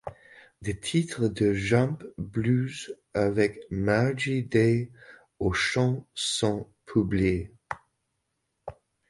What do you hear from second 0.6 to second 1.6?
Des titres de